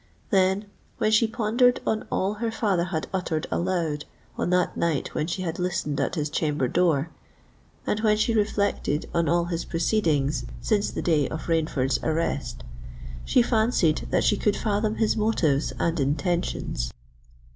Then, 0.31 0.65
when 0.97 1.11
she 1.11 1.27
pondered 1.27 1.79
on 1.85 2.07
all 2.11 2.33
her 2.33 2.49
father 2.51 2.85
had 2.85 3.05
uttered 3.13 3.45
aloud, 3.51 4.05
on 4.35 4.49
that 4.49 4.75
night 4.75 5.13
when 5.13 5.27
she 5.27 5.43
had 5.43 5.59
listened 5.59 5.99
at 6.01 6.15
his 6.15 6.27
chamber 6.27 6.67
door,—and 6.67 7.99
when 7.99 8.17
she 8.17 8.33
reflected 8.33 9.07
on 9.13 9.29
all 9.29 9.45
his 9.45 9.63
proceedings 9.63 10.43
since 10.59 10.89
the 10.89 11.03
day 11.03 11.29
of 11.29 11.43
Rainford's 11.45 11.99
arrest,—she 12.01 13.43
fancied 13.43 14.07
that 14.09 14.23
she 14.23 14.37
could 14.37 14.57
fathom 14.57 14.95
his 14.95 15.15
motives 15.15 15.71
and 15.77 15.99
intentions. 15.99 16.91